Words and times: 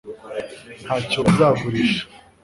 ntacyo 0.83 1.19
bazagurisha 1.25 2.03